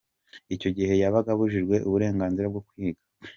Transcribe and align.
Icyo 0.55 0.69
gihe 0.77 0.93
yabaga 1.01 1.29
abujijwe 1.31 1.75
uburenganzira 1.87 2.45
bwo 2.51 2.61
kwiga. 2.67 3.01